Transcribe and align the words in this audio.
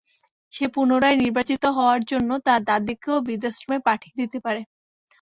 সে 0.53 0.65
পূণরায় 0.73 1.17
নির্বাচিত 1.17 1.63
হওয়ার 1.77 2.01
জন্য 2.11 2.29
তার 2.45 2.61
দাদীকে 2.69 3.09
ও 3.11 3.25
বৃদ্ধাশ্রমে 3.27 3.77
পাঠিয়ে 3.87 4.19
দিতে 4.21 4.37
পারে। 4.45 4.61